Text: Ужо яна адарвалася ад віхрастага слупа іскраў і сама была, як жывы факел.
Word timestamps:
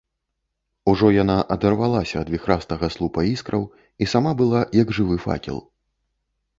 Ужо 0.91 1.11
яна 1.23 1.35
адарвалася 1.57 2.17
ад 2.23 2.33
віхрастага 2.37 2.91
слупа 2.97 3.29
іскраў 3.35 3.63
і 3.85 4.03
сама 4.17 4.31
была, 4.45 4.61
як 4.83 4.87
жывы 5.01 5.17
факел. 5.29 5.67